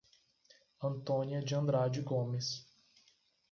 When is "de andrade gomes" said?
1.43-2.65